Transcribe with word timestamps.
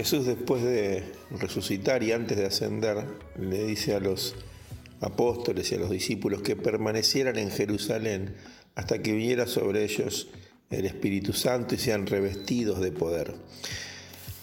Jesús 0.00 0.24
después 0.24 0.62
de 0.62 1.04
resucitar 1.30 2.02
y 2.02 2.12
antes 2.12 2.38
de 2.38 2.46
ascender 2.46 3.04
le 3.38 3.66
dice 3.66 3.94
a 3.94 4.00
los 4.00 4.34
apóstoles 5.02 5.70
y 5.70 5.74
a 5.74 5.78
los 5.78 5.90
discípulos 5.90 6.40
que 6.40 6.56
permanecieran 6.56 7.36
en 7.36 7.50
Jerusalén 7.50 8.34
hasta 8.76 9.02
que 9.02 9.12
viniera 9.12 9.46
sobre 9.46 9.84
ellos 9.84 10.28
el 10.70 10.86
Espíritu 10.86 11.34
Santo 11.34 11.74
y 11.74 11.78
sean 11.78 12.06
revestidos 12.06 12.80
de 12.80 12.92
poder. 12.92 13.34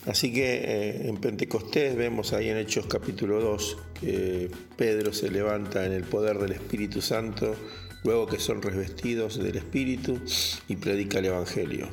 Así 0.05 0.31
que 0.31 0.61
eh, 0.63 1.07
en 1.07 1.17
Pentecostés 1.17 1.95
vemos 1.95 2.33
ahí 2.33 2.49
en 2.49 2.57
Hechos 2.57 2.85
capítulo 2.85 3.41
2 3.41 3.77
que 3.99 4.51
Pedro 4.75 5.11
se 5.11 5.31
levanta 5.31 5.87
en 5.87 5.91
el 5.91 6.03
poder 6.03 6.37
del 6.37 6.51
Espíritu 6.51 7.01
Santo, 7.01 7.55
luego 8.03 8.27
que 8.27 8.37
son 8.37 8.61
revestidos 8.61 9.41
del 9.41 9.55
Espíritu 9.55 10.21
y 10.67 10.75
predica 10.75 11.17
el 11.17 11.25
Evangelio. 11.25 11.89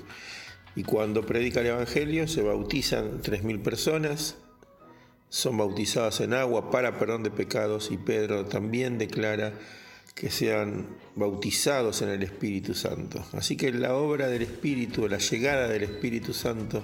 Y 0.76 0.82
cuando 0.82 1.24
predica 1.24 1.60
el 1.60 1.66
Evangelio 1.66 2.26
se 2.26 2.42
bautizan 2.42 3.22
3.000 3.22 3.62
personas, 3.62 4.36
son 5.28 5.56
bautizadas 5.56 6.20
en 6.20 6.32
agua 6.34 6.70
para 6.70 6.98
perdón 6.98 7.22
de 7.22 7.30
pecados 7.30 7.90
y 7.90 7.96
Pedro 7.96 8.46
también 8.46 8.98
declara 8.98 9.52
que 10.14 10.30
sean 10.30 10.86
bautizados 11.16 12.02
en 12.02 12.10
el 12.10 12.22
Espíritu 12.22 12.74
Santo. 12.74 13.24
Así 13.32 13.56
que 13.56 13.72
la 13.72 13.94
obra 13.94 14.28
del 14.28 14.42
Espíritu, 14.42 15.08
la 15.08 15.18
llegada 15.18 15.66
del 15.66 15.82
Espíritu 15.82 16.32
Santo 16.32 16.82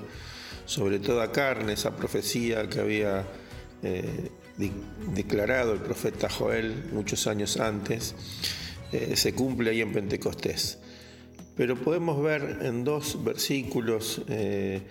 sobre 0.67 0.99
toda 0.99 1.31
carne, 1.31 1.75
esa 1.75 1.95
profecía 1.95 2.69
que 2.69 2.81
había 2.81 3.25
eh, 3.83 4.31
declarado 5.15 5.73
el 5.73 5.81
profeta 5.81 6.29
Joel 6.29 6.91
muchos 6.93 7.27
años 7.27 7.57
antes, 7.59 8.15
eh, 8.93 9.15
se 9.17 9.33
cumple 9.33 9.71
ahí 9.71 9.81
en 9.81 9.93
Pentecostés. 9.93 10.79
Pero 11.57 11.77
podemos 11.77 12.23
ver 12.23 12.61
en 12.63 12.85
dos 12.85 13.23
versículos 13.23 14.23
eh, 14.29 14.83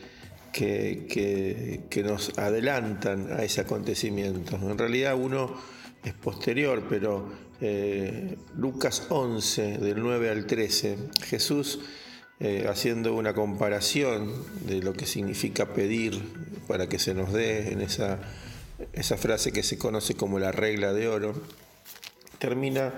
que, 0.52 2.04
nos 2.04 2.38
adelantan 2.38 3.32
a 3.32 3.44
ese 3.44 3.62
acontecimiento. 3.62 4.56
En 4.56 4.78
realidad 4.78 5.16
uno 5.16 5.56
es 6.04 6.14
posterior, 6.14 6.84
pero 6.90 7.30
eh, 7.62 8.38
Lucas 8.56 9.08
11, 9.10 9.80
del 9.80 10.02
9 10.02 10.30
al 10.30 10.46
13, 10.46 10.98
Jesús 11.24 11.80
eh, 12.40 12.68
haciendo 12.70 13.16
una 13.16 13.34
comparación 13.34 14.32
de 14.66 14.82
lo 14.82 14.94
que 14.94 15.06
significa 15.06 15.74
pedir 15.74 16.22
para 16.68 16.88
que 16.88 16.98
se 16.98 17.14
nos 17.14 17.34
dé 17.34 17.74
en 17.74 17.82
esa, 17.82 18.20
esa 18.94 19.18
frase 19.18 19.52
que 19.52 19.64
se 19.64 19.78
conoce 19.78 20.16
como 20.16 20.40
la 20.40 20.54
regla 20.54 20.94
de 20.94 21.10
oro, 21.10 21.34
termina 22.38 22.94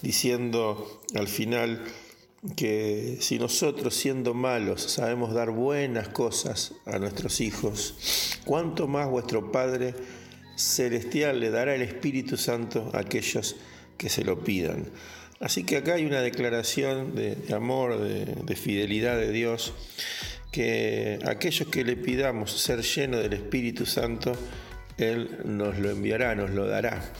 diciendo 0.00 1.02
al 1.14 1.28
final, 1.28 1.84
que 2.56 3.18
si 3.20 3.38
nosotros 3.38 3.94
siendo 3.94 4.32
malos 4.34 4.82
sabemos 4.82 5.34
dar 5.34 5.50
buenas 5.50 6.08
cosas 6.08 6.74
a 6.86 6.98
nuestros 6.98 7.40
hijos, 7.40 8.38
¿cuánto 8.44 8.86
más 8.86 9.08
vuestro 9.08 9.50
Padre 9.50 9.94
Celestial 10.56 11.40
le 11.40 11.50
dará 11.50 11.74
el 11.74 11.82
Espíritu 11.82 12.36
Santo 12.36 12.90
a 12.94 13.00
aquellos 13.00 13.56
que 13.96 14.08
se 14.08 14.24
lo 14.24 14.44
pidan? 14.44 14.86
Así 15.40 15.64
que 15.64 15.76
acá 15.76 15.94
hay 15.94 16.04
una 16.04 16.20
declaración 16.20 17.14
de, 17.14 17.36
amor, 17.54 17.98
de, 18.00 18.24
de, 18.24 18.56
fidelidad 18.56 19.16
de 19.16 19.30
Dios, 19.30 19.72
que 20.50 21.20
aquellos 21.24 21.68
que 21.68 21.84
le 21.84 21.96
pidamos 21.96 22.50
ser 22.52 22.82
llenos 22.82 23.22
del 23.22 23.34
Espíritu 23.34 23.86
Santo, 23.86 24.32
Él 24.96 25.38
nos 25.44 25.78
lo 25.78 25.90
enviará, 25.90 26.34
nos 26.34 26.50
lo 26.50 26.66
dará. 26.66 27.12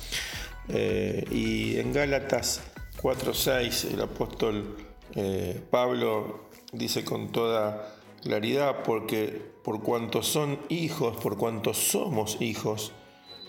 Eh, 0.68 1.24
y 1.30 1.78
en 1.78 1.92
Gálatas 1.92 2.60
4.6 3.00 3.94
el 3.94 4.00
apóstol 4.02 4.76
eh, 5.14 5.60
Pablo 5.70 6.48
dice 6.72 7.04
con 7.04 7.32
toda 7.32 7.94
claridad, 8.22 8.82
porque 8.82 9.42
por 9.62 9.82
cuanto 9.82 10.22
son 10.22 10.58
hijos, 10.68 11.16
por 11.16 11.36
cuanto 11.36 11.74
somos 11.74 12.40
hijos, 12.40 12.92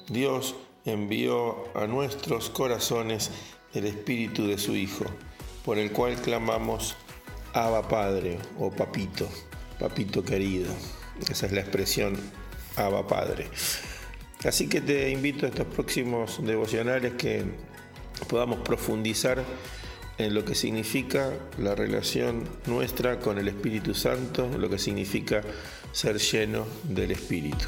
Dios 0.07 0.55
envió 0.85 1.63
a 1.75 1.87
nuestros 1.87 2.49
corazones 2.49 3.31
el 3.73 3.85
espíritu 3.85 4.47
de 4.47 4.57
su 4.57 4.75
Hijo, 4.75 5.05
por 5.63 5.77
el 5.77 5.91
cual 5.91 6.15
clamamos 6.15 6.95
Abba 7.53 7.87
Padre 7.87 8.37
o 8.57 8.71
Papito, 8.71 9.27
Papito 9.79 10.23
querido. 10.23 10.73
Esa 11.29 11.45
es 11.45 11.51
la 11.51 11.61
expresión 11.61 12.17
Abba 12.75 13.05
Padre. 13.05 13.47
Así 14.43 14.67
que 14.67 14.81
te 14.81 15.09
invito 15.11 15.45
a 15.45 15.49
estos 15.49 15.67
próximos 15.67 16.43
devocionales 16.43 17.13
que 17.13 17.43
podamos 18.29 18.59
profundizar 18.59 19.43
en 20.19 20.33
lo 20.33 20.43
que 20.45 20.53
significa 20.53 21.33
la 21.57 21.73
relación 21.73 22.43
nuestra 22.67 23.19
con 23.19 23.39
el 23.39 23.47
Espíritu 23.47 23.93
Santo, 23.93 24.49
lo 24.57 24.69
que 24.69 24.77
significa 24.77 25.41
ser 25.93 26.17
lleno 26.19 26.67
del 26.83 27.11
Espíritu. 27.11 27.65